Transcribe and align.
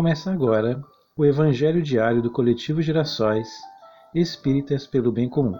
Começa 0.00 0.32
agora 0.32 0.82
o 1.14 1.26
Evangelho 1.26 1.82
Diário 1.82 2.22
do 2.22 2.30
Coletivo 2.30 2.80
Girassóis 2.80 3.50
Espíritas 4.14 4.86
pelo 4.86 5.12
Bem 5.12 5.28
Comum. 5.28 5.58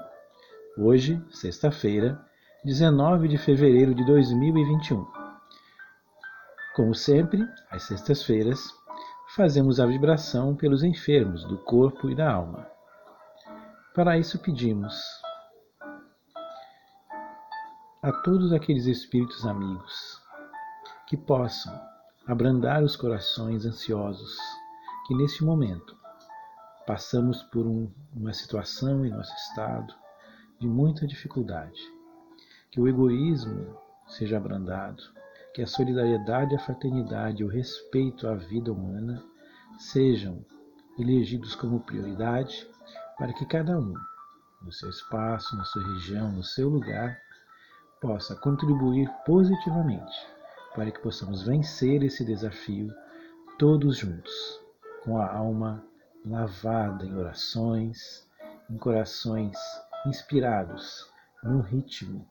Hoje, 0.79 1.23
sexta-feira, 1.31 2.19
19 2.65 3.29
de 3.29 3.37
fevereiro 3.37 3.95
de 3.95 4.03
2021. 4.07 5.07
Como 6.75 6.95
sempre, 6.95 7.47
às 7.71 7.83
sextas-feiras, 7.83 8.73
fazemos 9.37 9.79
a 9.79 9.85
vibração 9.85 10.57
pelos 10.57 10.83
enfermos 10.83 11.45
do 11.45 11.59
corpo 11.59 12.09
e 12.09 12.15
da 12.15 12.33
alma. 12.33 12.67
Para 13.95 14.17
isso 14.17 14.39
pedimos 14.39 14.99
a 18.03 18.11
todos 18.25 18.55
aqueles 18.55 18.87
espíritos 18.87 19.45
amigos 19.45 20.19
que 21.07 21.19
possam 21.19 21.90
abrandar 22.31 22.85
os 22.85 22.95
corações 22.95 23.67
ansiosos 23.67 24.39
que 25.05 25.17
neste 25.17 25.43
momento 25.43 25.97
passamos 26.87 27.43
por 27.43 27.67
um, 27.67 27.91
uma 28.15 28.33
situação 28.33 29.05
em 29.05 29.11
nosso 29.11 29.35
estado 29.35 29.93
de 30.61 30.69
muita 30.69 31.09
dificuldade. 31.09 31.81
Que 32.71 32.81
o 32.81 32.87
egoísmo 32.87 33.77
seja 34.07 34.37
abrandado, 34.37 35.03
que 35.53 35.61
a 35.61 35.67
solidariedade, 35.67 36.55
a 36.55 36.61
fraternidade 36.61 37.43
e 37.43 37.45
o 37.45 37.49
respeito 37.49 38.29
à 38.29 38.37
vida 38.37 38.73
humana 38.73 39.25
sejam 39.77 40.47
elegidos 41.01 41.57
como 41.57 41.81
prioridade 41.81 42.65
para 43.19 43.33
que 43.33 43.45
cada 43.45 43.77
um, 43.77 43.95
no 44.63 44.71
seu 44.71 44.89
espaço, 44.89 45.57
na 45.57 45.65
sua 45.65 45.83
região, 45.95 46.31
no 46.31 46.45
seu 46.45 46.69
lugar, 46.69 47.19
possa 48.01 48.37
contribuir 48.37 49.11
positivamente 49.27 50.40
para 50.75 50.91
que 50.91 51.01
possamos 51.01 51.43
vencer 51.43 52.03
esse 52.03 52.25
desafio 52.25 52.93
todos 53.59 53.97
juntos, 53.97 54.61
com 55.05 55.19
a 55.19 55.31
alma 55.31 55.85
lavada 56.25 57.05
em 57.05 57.15
orações, 57.15 58.27
em 58.71 58.77
corações 58.77 59.57
inspirados 60.07 61.11
no 61.43 61.61
ritmo 61.61 62.27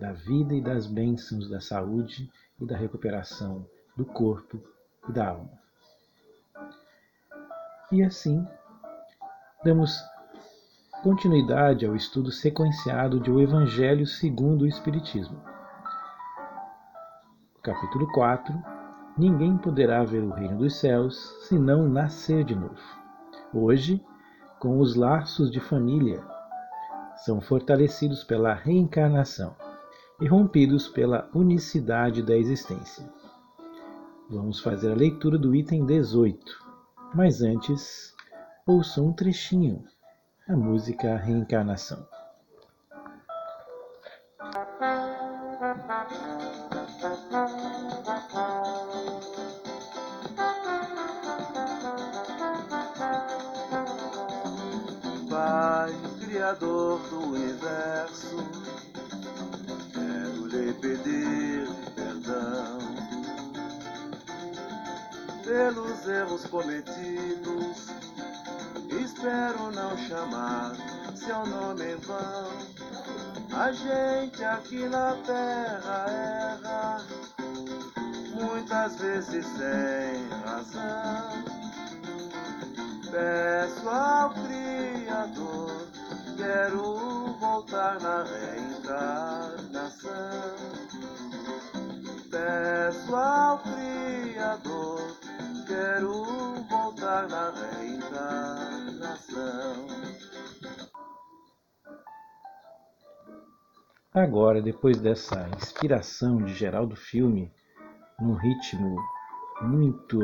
da 0.00 0.12
vida 0.12 0.54
e 0.54 0.60
das 0.60 0.86
bênçãos 0.86 1.48
da 1.48 1.60
saúde 1.60 2.30
e 2.60 2.66
da 2.66 2.76
recuperação 2.76 3.66
do 3.96 4.04
corpo 4.04 4.60
e 5.08 5.12
da 5.12 5.28
alma. 5.28 5.50
E 7.90 8.02
assim, 8.02 8.46
damos 9.64 10.02
continuidade 11.02 11.84
ao 11.84 11.94
estudo 11.94 12.30
sequenciado 12.30 13.20
de 13.20 13.30
O 13.30 13.40
Evangelho 13.40 14.06
segundo 14.06 14.62
o 14.62 14.66
Espiritismo. 14.66 15.51
Capítulo 17.62 18.10
4 18.10 18.52
Ninguém 19.16 19.56
poderá 19.56 20.02
ver 20.02 20.24
o 20.24 20.32
reino 20.32 20.58
dos 20.58 20.80
céus 20.80 21.16
se 21.42 21.56
não 21.56 21.88
nascer 21.88 22.42
de 22.42 22.56
novo. 22.56 22.74
Hoje, 23.54 24.04
com 24.58 24.80
os 24.80 24.96
laços 24.96 25.48
de 25.48 25.60
família, 25.60 26.20
são 27.24 27.40
fortalecidos 27.40 28.24
pela 28.24 28.52
reencarnação 28.52 29.54
e 30.20 30.26
rompidos 30.26 30.88
pela 30.88 31.30
unicidade 31.32 32.20
da 32.20 32.36
existência. 32.36 33.08
Vamos 34.28 34.58
fazer 34.58 34.90
a 34.90 34.96
leitura 34.96 35.38
do 35.38 35.54
item 35.54 35.86
18, 35.86 36.44
mas 37.14 37.42
antes, 37.42 38.12
ouçam 38.66 39.06
um 39.06 39.12
trechinho 39.12 39.84
a 40.48 40.56
música 40.56 41.16
Reencarnação. 41.16 42.04
Pai, 55.52 55.92
Criador 56.18 56.98
do 57.10 57.18
universo, 57.34 58.36
quero 59.92 60.46
lhe 60.46 60.72
pedir 60.72 61.68
perdão 61.94 62.78
pelos 65.44 66.08
erros 66.08 66.46
cometidos 66.46 67.90
espero 68.98 69.70
não 69.72 69.94
chamar 70.08 70.72
seu 71.14 71.44
nome 71.44 71.84
em 71.84 71.96
vão. 71.96 72.48
A 73.54 73.72
gente 73.72 74.42
aqui 74.42 74.88
na 74.88 75.14
terra 75.26 76.06
erra, 76.08 77.04
muitas 78.40 78.96
vezes 78.96 79.44
sem 79.44 80.28
razão. 80.46 81.61
Peço 83.12 83.88
ao 83.90 84.30
Criador, 84.30 85.86
quero 86.34 86.96
voltar 87.38 88.00
na 88.00 88.22
reencarnação. 88.22 90.10
Peço 92.30 93.14
ao 93.14 93.58
Criador, 93.58 94.98
quero 95.66 96.24
voltar 96.70 97.28
na 97.28 97.50
reencarnação. 97.50 98.32
Agora, 104.14 104.62
depois 104.62 104.98
dessa 104.98 105.50
inspiração 105.58 106.42
de 106.42 106.54
Geraldo 106.54 106.96
Filme, 106.96 107.52
num 108.18 108.36
ritmo 108.36 108.96
muito 109.60 110.18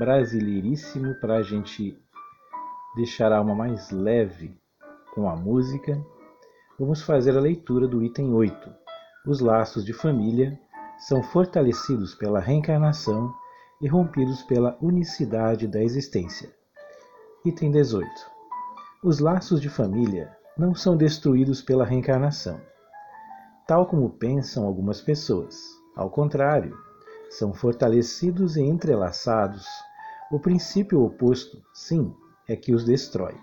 brasileiríssimo 0.00 1.14
para 1.20 1.36
a 1.36 1.42
gente 1.42 2.02
deixar 2.94 3.32
a 3.32 3.38
alma 3.38 3.54
mais 3.54 3.90
leve 3.90 4.56
com 5.14 5.28
a 5.28 5.36
música, 5.36 6.00
vamos 6.78 7.02
fazer 7.02 7.36
a 7.36 7.40
leitura 7.40 7.86
do 7.86 8.02
item 8.02 8.32
8. 8.34 8.70
Os 9.26 9.40
laços 9.40 9.84
de 9.84 9.92
família 9.92 10.58
são 10.98 11.22
fortalecidos 11.22 12.14
pela 12.14 12.40
reencarnação 12.40 13.32
e 13.80 13.88
rompidos 13.88 14.42
pela 14.42 14.76
unicidade 14.80 15.66
da 15.66 15.82
existência. 15.82 16.54
Item 17.44 17.70
18. 17.70 18.08
Os 19.02 19.18
laços 19.18 19.60
de 19.60 19.68
família 19.68 20.36
não 20.56 20.74
são 20.74 20.96
destruídos 20.96 21.60
pela 21.60 21.84
reencarnação 21.84 22.60
tal 23.66 23.86
como 23.86 24.10
pensam 24.10 24.66
algumas 24.66 25.00
pessoas. 25.00 25.56
Ao 25.96 26.10
contrário, 26.10 26.76
são 27.30 27.52
fortalecidos 27.52 28.56
e 28.56 28.62
entrelaçados. 28.62 29.66
O 30.30 30.38
princípio 30.38 31.02
oposto, 31.02 31.62
sim, 31.72 32.14
é 32.48 32.56
que 32.56 32.74
os 32.74 32.84
destrói. 32.84 33.34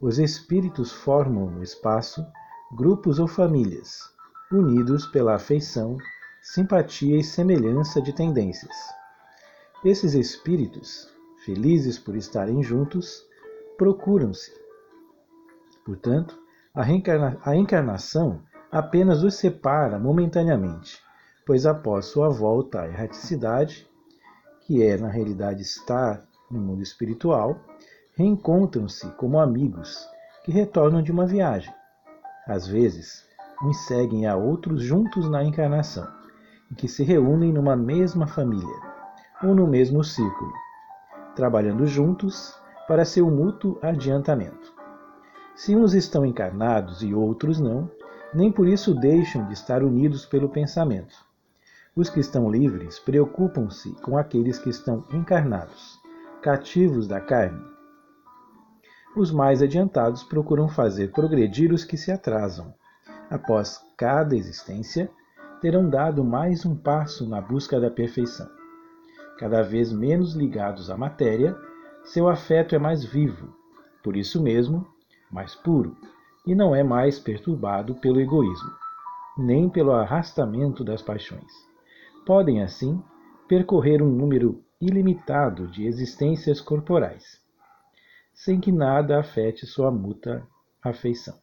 Os 0.00 0.18
espíritos 0.18 0.92
formam 0.92 1.50
no 1.50 1.62
espaço 1.62 2.24
grupos 2.72 3.18
ou 3.18 3.26
famílias, 3.26 4.00
unidos 4.52 5.06
pela 5.06 5.34
afeição, 5.34 5.96
simpatia 6.42 7.18
e 7.18 7.24
semelhança 7.24 8.00
de 8.00 8.12
tendências. 8.12 8.74
Esses 9.84 10.14
espíritos, 10.14 11.08
felizes 11.44 11.98
por 11.98 12.16
estarem 12.16 12.62
juntos, 12.62 13.24
procuram-se. 13.76 14.52
Portanto, 15.84 16.38
a, 16.74 16.82
reencarna 16.82 17.38
a 17.42 17.56
encarnação 17.56 18.42
apenas 18.70 19.22
os 19.22 19.34
separa 19.34 19.98
momentaneamente, 19.98 21.02
pois 21.46 21.64
após 21.64 22.06
sua 22.06 22.28
volta 22.28 22.82
à 22.82 22.88
erraticidade, 22.88 23.88
que 24.60 24.82
é 24.82 24.98
na 24.98 25.08
realidade 25.08 25.62
estar 25.62 26.22
no 26.50 26.60
mundo 26.60 26.82
espiritual, 26.82 27.58
reencontram-se 28.18 29.06
como 29.12 29.38
amigos 29.38 30.04
que 30.42 30.50
retornam 30.50 31.00
de 31.00 31.12
uma 31.12 31.24
viagem. 31.24 31.72
Às 32.48 32.66
vezes, 32.66 33.24
uns 33.62 33.86
seguem 33.86 34.26
a 34.26 34.34
outros 34.34 34.82
juntos 34.82 35.30
na 35.30 35.44
encarnação, 35.44 36.04
e 36.68 36.74
que 36.74 36.88
se 36.88 37.04
reúnem 37.04 37.52
numa 37.52 37.76
mesma 37.76 38.26
família 38.26 38.74
ou 39.40 39.54
no 39.54 39.68
mesmo 39.68 40.02
círculo, 40.02 40.52
trabalhando 41.36 41.86
juntos 41.86 42.58
para 42.88 43.04
seu 43.04 43.30
mútuo 43.30 43.78
adiantamento. 43.80 44.74
Se 45.54 45.76
uns 45.76 45.94
estão 45.94 46.26
encarnados 46.26 47.04
e 47.04 47.14
outros 47.14 47.60
não, 47.60 47.88
nem 48.34 48.50
por 48.50 48.66
isso 48.66 48.96
deixam 48.96 49.46
de 49.46 49.52
estar 49.52 49.80
unidos 49.84 50.26
pelo 50.26 50.48
pensamento. 50.48 51.14
Os 51.94 52.10
que 52.10 52.18
estão 52.18 52.50
livres 52.50 52.98
preocupam-se 52.98 53.92
com 54.02 54.18
aqueles 54.18 54.58
que 54.58 54.70
estão 54.70 55.04
encarnados, 55.12 56.00
cativos 56.42 57.06
da 57.06 57.20
carne. 57.20 57.77
Os 59.16 59.30
mais 59.32 59.62
adiantados 59.62 60.22
procuram 60.22 60.68
fazer 60.68 61.12
progredir 61.12 61.72
os 61.72 61.84
que 61.84 61.96
se 61.96 62.12
atrasam. 62.12 62.72
Após 63.30 63.80
cada 63.96 64.36
existência, 64.36 65.10
terão 65.60 65.88
dado 65.88 66.24
mais 66.24 66.64
um 66.64 66.76
passo 66.76 67.28
na 67.28 67.40
busca 67.40 67.80
da 67.80 67.90
perfeição. 67.90 68.48
Cada 69.38 69.62
vez 69.62 69.92
menos 69.92 70.34
ligados 70.34 70.90
à 70.90 70.96
matéria, 70.96 71.56
seu 72.04 72.28
afeto 72.28 72.74
é 72.74 72.78
mais 72.78 73.04
vivo, 73.04 73.54
por 74.02 74.16
isso 74.16 74.42
mesmo, 74.42 74.86
mais 75.30 75.54
puro 75.54 75.96
e 76.46 76.54
não 76.54 76.74
é 76.74 76.82
mais 76.82 77.18
perturbado 77.18 77.94
pelo 77.96 78.20
egoísmo, 78.20 78.70
nem 79.36 79.68
pelo 79.68 79.92
arrastamento 79.92 80.82
das 80.82 81.02
paixões. 81.02 81.52
Podem, 82.24 82.62
assim, 82.62 83.02
percorrer 83.46 84.02
um 84.02 84.08
número 84.08 84.62
ilimitado 84.80 85.66
de 85.66 85.86
existências 85.86 86.60
corporais, 86.60 87.38
sem 88.38 88.60
que 88.60 88.70
nada 88.70 89.18
afete 89.18 89.66
sua 89.66 89.90
mútua 89.90 90.46
afeição. 90.80 91.36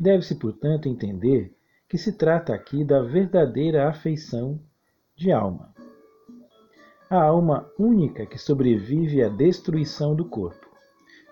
Deve-se, 0.00 0.34
portanto, 0.36 0.88
entender 0.88 1.54
que 1.86 1.98
se 1.98 2.12
trata 2.12 2.54
aqui 2.54 2.82
da 2.82 3.02
verdadeira 3.02 3.86
afeição 3.86 4.58
de 5.14 5.30
alma. 5.30 5.74
A 7.10 7.22
alma 7.22 7.70
única 7.78 8.24
que 8.24 8.38
sobrevive 8.38 9.22
à 9.22 9.28
destruição 9.28 10.16
do 10.16 10.24
corpo, 10.24 10.66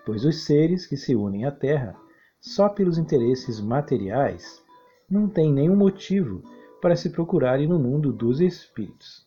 pois 0.04 0.26
os 0.26 0.44
seres 0.44 0.86
que 0.86 0.96
se 0.98 1.16
unem 1.16 1.46
à 1.46 1.50
Terra 1.50 1.96
só 2.38 2.68
pelos 2.68 2.98
interesses 2.98 3.58
materiais 3.58 4.62
não 5.08 5.26
têm 5.26 5.50
nenhum 5.54 5.74
motivo 5.74 6.42
para 6.82 6.96
se 6.96 7.08
procurarem 7.08 7.66
no 7.66 7.78
mundo 7.78 8.12
dos 8.12 8.42
espíritos. 8.42 9.24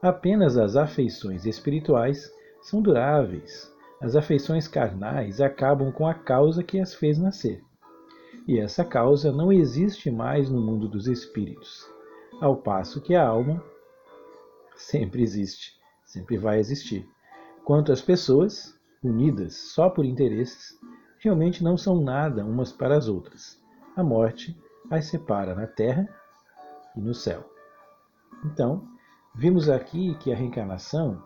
Apenas 0.00 0.56
as 0.56 0.74
afeições 0.74 1.44
espirituais 1.44 2.32
são 2.62 2.80
duráveis. 2.80 3.71
As 4.02 4.16
afeições 4.16 4.68
carnais 4.68 5.40
acabam 5.40 5.90
com 5.92 6.06
a 6.06 6.12
causa 6.12 6.62
que 6.62 6.78
as 6.78 6.92
fez 6.92 7.18
nascer 7.18 7.64
e 8.46 8.58
essa 8.58 8.84
causa 8.84 9.30
não 9.30 9.52
existe 9.52 10.10
mais 10.10 10.50
no 10.50 10.60
mundo 10.60 10.88
dos 10.88 11.06
espíritos, 11.06 11.86
ao 12.40 12.56
passo 12.56 13.00
que 13.00 13.14
a 13.14 13.26
alma 13.26 13.62
sempre 14.76 15.22
existe, 15.22 15.78
sempre 16.04 16.36
vai 16.36 16.58
existir. 16.58 17.08
Quanto 17.64 17.92
às 17.92 18.02
pessoas, 18.02 18.76
unidas 19.02 19.54
só 19.54 19.88
por 19.88 20.04
interesses, 20.04 20.78
realmente 21.18 21.62
não 21.62 21.76
são 21.76 22.00
nada 22.00 22.44
umas 22.44 22.72
para 22.72 22.96
as 22.96 23.08
outras. 23.08 23.60
A 23.96 24.02
morte 24.02 24.58
as 24.90 25.06
separa 25.06 25.54
na 25.54 25.66
terra 25.66 26.08
e 26.96 27.00
no 27.00 27.14
céu. 27.14 27.48
Então, 28.44 28.88
vimos 29.34 29.68
aqui 29.68 30.16
que 30.16 30.32
a 30.32 30.36
reencarnação, 30.36 31.22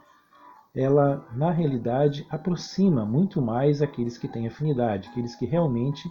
ela 0.76 1.26
na 1.34 1.50
realidade 1.50 2.26
aproxima 2.30 3.06
muito 3.06 3.40
mais 3.40 3.80
aqueles 3.80 4.18
que 4.18 4.28
têm 4.28 4.46
afinidade, 4.46 5.08
aqueles 5.08 5.34
que 5.34 5.46
realmente 5.46 6.06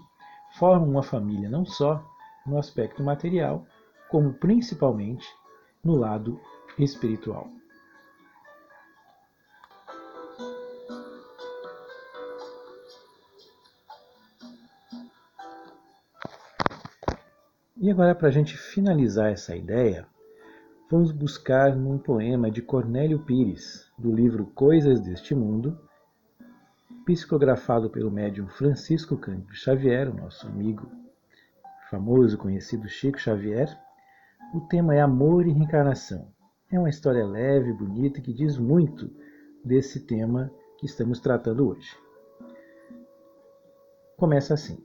formam 0.57 0.89
uma 0.89 1.03
família 1.03 1.47
não 1.47 1.63
só 1.65 2.03
no 2.45 2.57
aspecto 2.57 3.03
material, 3.03 3.65
como 4.09 4.33
principalmente 4.33 5.27
no 5.83 5.95
lado 5.95 6.39
espiritual. 6.79 7.47
E 17.77 17.91
agora, 17.91 18.15
para 18.15 18.29
a 18.29 18.31
gente 18.31 18.57
finalizar 18.57 19.31
essa 19.31 19.55
ideia, 19.55 20.07
vamos 20.95 21.11
buscar 21.11 21.75
num 21.75 21.97
poema 21.97 22.49
de 22.49 22.61
Cornélio 22.61 23.19
Pires, 23.19 23.91
do 23.99 24.15
livro 24.15 24.45
Coisas 24.45 25.01
deste 25.01 25.35
Mundo, 25.35 25.77
psicografado 27.05 27.89
pelo 27.89 28.09
médium 28.09 28.47
Francisco 28.47 29.17
Cândido 29.17 29.53
Xavier, 29.53 30.09
o 30.09 30.15
nosso 30.15 30.47
amigo 30.47 30.89
famoso, 31.89 32.37
conhecido 32.37 32.87
Chico 32.87 33.19
Xavier. 33.19 33.77
O 34.53 34.61
tema 34.61 34.95
é 34.95 35.01
Amor 35.01 35.45
e 35.45 35.51
Reencarnação. 35.51 36.29
É 36.71 36.79
uma 36.79 36.89
história 36.89 37.25
leve, 37.25 37.73
bonita, 37.73 38.21
que 38.21 38.31
diz 38.31 38.57
muito 38.57 39.11
desse 39.65 39.99
tema 39.99 40.49
que 40.77 40.85
estamos 40.85 41.19
tratando 41.19 41.67
hoje. 41.67 41.91
Começa 44.15 44.53
assim: 44.53 44.81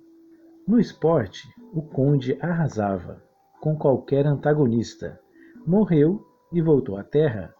No 0.66 0.80
esporte, 0.80 1.46
o 1.72 1.80
conde 1.80 2.36
arrasava 2.40 3.22
com 3.60 3.76
qualquer 3.76 4.26
antagonista. 4.26 5.20
Morreu 5.66 6.26
e 6.50 6.62
voltou 6.62 6.96
à 6.96 7.04
terra. 7.04 7.54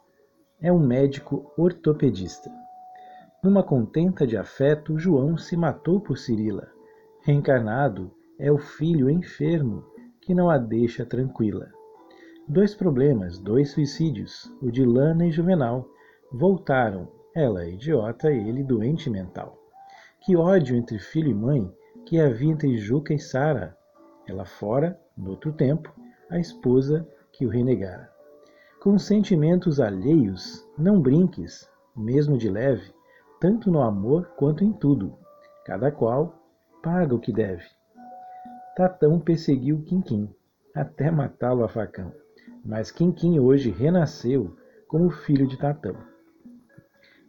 É 0.61 0.73
um 0.73 0.79
médico 0.79 1.53
ortopedista. 1.57 2.51
Numa 3.43 3.63
contenta 3.63 4.27
de 4.27 4.37
afeto, 4.37 4.99
João 4.99 5.37
se 5.37 5.57
matou 5.57 6.01
por 6.01 6.17
Cirila. 6.17 6.69
Reencarnado 7.23 8.11
é 8.39 8.51
o 8.51 8.59
filho 8.59 9.11
enfermo 9.11 9.85
que 10.21 10.35
não 10.35 10.49
a 10.49 10.57
deixa 10.57 11.05
tranquila. 11.05 11.71
Dois 12.49 12.75
problemas, 12.75 13.39
dois 13.39 13.71
suicídios, 13.71 14.51
o 14.63 14.71
de 14.71 14.85
Lana 14.85 15.27
e 15.27 15.31
Juvenal, 15.31 15.87
voltaram, 16.33 17.07
ela 17.35 17.67
idiota, 17.67 18.33
ele 18.33 18.65
doente 18.65 19.11
mental. 19.11 19.59
Que 20.21 20.37
ódio 20.37 20.75
entre 20.75 20.99
filho 20.99 21.31
e 21.31 21.35
mãe 21.35 21.71
que 22.07 22.19
havia 22.19 22.51
entre 22.51 22.77
Juca 22.77 23.13
e 23.13 23.19
Sara, 23.19 23.77
ela 24.27 24.45
fora, 24.45 24.99
no 25.17 25.31
outro 25.31 25.53
tempo, 25.53 25.95
a 26.31 26.39
esposa 26.39 27.07
que 27.41 27.47
o 27.47 27.49
renegara. 27.49 28.13
Com 28.83 28.99
sentimentos 28.99 29.81
alheios, 29.81 30.63
não 30.77 31.01
brinques, 31.01 31.67
mesmo 31.97 32.37
de 32.37 32.51
leve, 32.51 32.93
tanto 33.41 33.71
no 33.71 33.81
amor 33.81 34.27
quanto 34.37 34.63
em 34.63 34.71
tudo. 34.75 35.17
Cada 35.65 35.91
qual 35.91 36.35
paga 36.83 37.15
o 37.15 37.19
que 37.19 37.33
deve. 37.33 37.65
Tatão 38.77 39.19
perseguiu 39.19 39.83
Quinquim, 39.87 40.29
até 40.75 41.11
matá-lo 41.11 41.65
a 41.65 41.69
facão. 41.69 42.13
Mas 42.63 42.91
Quinquim 42.91 43.39
hoje 43.39 43.71
renasceu 43.71 44.55
como 44.87 45.09
filho 45.09 45.47
de 45.47 45.57
Tatão. 45.57 45.97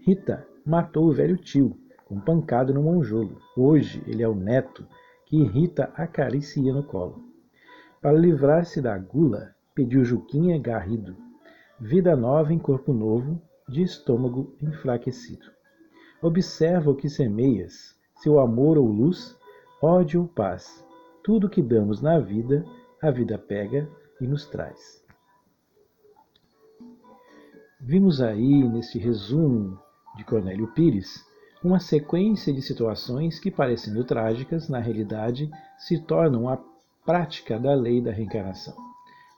Rita 0.06 0.46
matou 0.66 1.06
o 1.06 1.14
velho 1.14 1.38
tio, 1.38 1.78
com 2.04 2.20
pancada 2.20 2.74
no 2.74 2.84
monjolo. 2.84 3.40
Hoje 3.56 4.04
ele 4.06 4.22
é 4.22 4.28
o 4.28 4.36
neto 4.36 4.86
que 5.26 5.42
Rita 5.42 5.90
acaricia 5.96 6.74
no 6.74 6.84
colo. 6.84 7.24
Para 8.02 8.12
livrar-se 8.12 8.82
da 8.82 8.98
gula, 8.98 9.56
pediu 9.74 10.04
Juquinha 10.04 10.60
garrido. 10.60 11.16
Vida 11.80 12.16
nova 12.16 12.54
em 12.54 12.60
corpo 12.60 12.94
novo, 12.94 13.42
de 13.68 13.82
estômago 13.82 14.56
enfraquecido. 14.62 15.46
Observa 16.22 16.92
o 16.92 16.96
que 16.96 17.10
semeias, 17.10 17.96
seu 18.18 18.40
amor 18.40 18.78
ou 18.78 18.86
luz, 18.86 19.36
ódio 19.82 20.22
ou 20.22 20.28
paz. 20.28 20.86
Tudo 21.24 21.50
que 21.50 21.62
damos 21.62 22.02
na 22.02 22.20
vida, 22.20 22.66
a 23.02 23.10
vida 23.10 23.38
pega 23.38 23.90
e 24.20 24.28
nos 24.28 24.46
traz. 24.46 25.02
Vimos 27.80 28.22
aí, 28.22 28.64
nesse 28.70 29.00
resumo 29.00 29.80
de 30.16 30.24
Cornélio 30.24 30.68
Pires, 30.74 31.26
uma 31.64 31.80
sequência 31.80 32.54
de 32.54 32.62
situações 32.62 33.40
que, 33.40 33.50
parecendo 33.50 34.04
trágicas, 34.04 34.70
na 34.70 34.80
realidade 34.80 35.50
se 35.80 36.00
tornam 36.00 36.48
a 36.48 36.60
prática 37.04 37.60
da 37.60 37.74
lei 37.74 38.02
da 38.02 38.12
reencarnação. 38.12 38.91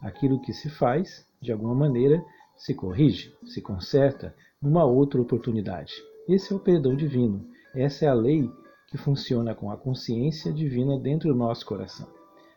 Aquilo 0.03 0.41
que 0.41 0.51
se 0.51 0.69
faz, 0.69 1.25
de 1.41 1.49
alguma 1.51 1.73
maneira, 1.73 2.23
se 2.57 2.73
corrige, 2.73 3.33
se 3.45 3.61
conserta 3.61 4.35
numa 4.61 4.83
outra 4.83 5.21
oportunidade. 5.21 5.93
Esse 6.27 6.51
é 6.51 6.55
o 6.55 6.59
perdão 6.59 6.93
divino. 6.93 7.47
Essa 7.73 8.05
é 8.05 8.07
a 8.09 8.13
lei 8.13 8.51
que 8.89 8.97
funciona 8.97 9.55
com 9.55 9.71
a 9.71 9.77
consciência 9.77 10.51
divina 10.51 10.99
dentro 10.99 11.29
do 11.29 11.35
nosso 11.35 11.65
coração. 11.65 12.07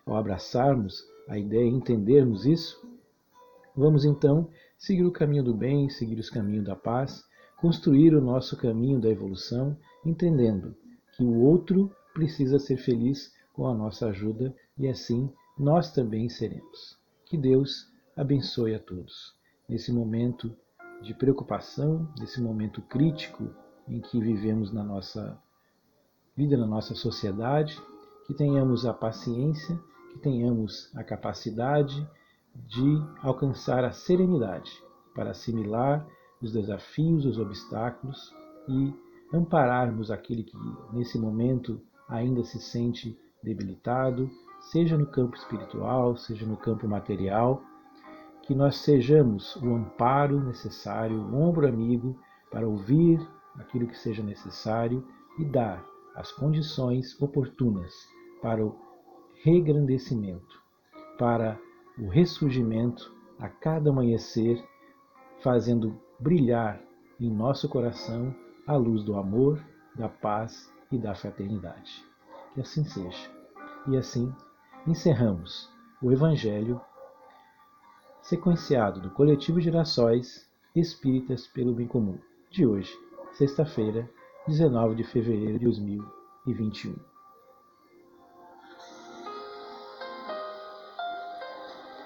Ao 0.05 0.17
abraçarmos 0.17 1.05
a 1.29 1.39
ideia 1.39 1.65
e 1.65 1.73
entendermos 1.73 2.45
isso, 2.45 2.85
vamos 3.77 4.05
então 4.05 4.51
seguir 4.77 5.05
o 5.05 5.13
caminho 5.13 5.45
do 5.45 5.55
bem, 5.55 5.89
seguir 5.89 6.19
os 6.19 6.29
caminhos 6.29 6.65
da 6.65 6.75
paz, 6.75 7.25
construir 7.61 8.13
o 8.13 8.21
nosso 8.21 8.57
caminho 8.57 9.01
da 9.01 9.09
evolução, 9.09 9.77
entendendo 10.05 10.75
que 11.17 11.23
o 11.23 11.43
outro 11.43 11.91
precisa 12.13 12.59
ser 12.59 12.77
feliz 12.77 13.33
com 13.53 13.67
a 13.67 13.75
nossa 13.75 14.09
ajuda 14.09 14.55
e 14.77 14.89
assim 14.89 15.31
nós 15.57 15.93
também 15.93 16.29
seremos. 16.29 17.06
Que 17.27 17.37
Deus 17.37 17.93
abençoe 18.17 18.73
a 18.73 18.79
todos. 18.79 19.35
Nesse 19.69 19.93
momento 19.93 20.57
de 21.03 21.13
preocupação, 21.13 22.05
desse 22.17 22.41
momento 22.41 22.81
crítico 22.83 23.53
em 23.89 24.01
que 24.01 24.21
vivemos 24.21 24.73
na 24.73 24.85
nossa 24.85 25.37
vida, 26.37 26.57
na 26.57 26.69
nossa 26.69 26.95
sociedade, 26.95 27.77
que 28.29 28.33
tenhamos 28.33 28.87
a 28.87 28.95
paciência, 28.95 29.77
que 30.13 30.21
tenhamos 30.21 30.89
a 30.95 31.03
capacidade 31.03 32.09
de 32.55 33.03
alcançar 33.21 33.85
a 33.85 33.91
serenidade 33.91 34.71
para 35.13 35.31
assimilar 35.31 36.07
os 36.41 36.53
desafios, 36.53 37.27
os 37.27 37.39
obstáculos 37.39 38.33
e 38.69 38.95
ampararmos 39.35 40.13
aquele 40.13 40.45
que 40.45 40.57
nesse 40.93 41.19
momento 41.19 41.83
ainda 42.09 42.45
se 42.45 42.61
sente 42.61 43.19
debilitado, 43.43 44.31
seja 44.61 44.97
no 44.97 45.07
campo 45.07 45.37
espiritual, 45.37 46.17
seja 46.17 46.47
no 46.47 46.57
campo 46.57 46.89
material 46.89 47.63
que 48.43 48.55
nós 48.55 48.77
sejamos 48.77 49.57
o 49.57 49.75
amparo 49.75 50.41
necessário, 50.41 51.21
o 51.21 51.35
ombro 51.35 51.67
amigo 51.67 52.17
para 52.51 52.67
ouvir 52.67 53.21
aquilo 53.59 53.89
que 53.89 53.99
seja 53.99 54.23
necessário 54.23 55.05
e 55.39 55.45
dar 55.45 55.85
as 56.15 56.31
condições 56.31 57.21
oportunas 57.21 57.93
para 58.41 58.65
o 58.65 58.77
regrandecimento, 59.43 60.63
para 61.19 61.59
o 61.99 62.09
ressurgimento 62.09 63.13
a 63.39 63.49
cada 63.49 63.91
amanhecer, 63.91 64.63
fazendo 65.43 66.01
brilhar 66.21 66.81
em 67.19 67.31
nosso 67.31 67.69
coração 67.69 68.35
a 68.67 68.77
luz 68.77 69.03
do 69.03 69.17
amor, 69.17 69.63
da 69.95 70.09
paz 70.09 70.73
e 70.91 70.99
da 70.99 71.15
fraternidade. 71.15 72.05
Que 72.55 72.61
assim 72.61 72.85
seja. 72.85 73.31
E 73.89 73.97
assim 73.97 74.33
encerramos 74.87 75.69
o 76.01 76.13
Evangelho 76.13 76.81
sequenciado 78.23 79.01
do 79.01 79.11
Coletivo 79.11 79.61
Girassóis 79.61 80.49
Espíritas 80.75 81.47
pelo 81.49 81.75
Bem 81.75 81.89
Comum, 81.89 82.19
de 82.51 82.67
hoje, 82.67 82.93
sexta-feira, 83.33 84.09
19 84.47 84.95
de 84.95 85.05
fevereiro 85.05 85.59
de 85.59 85.65
2021. 85.65 87.16